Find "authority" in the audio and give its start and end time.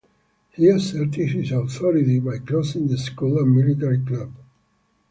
1.51-2.17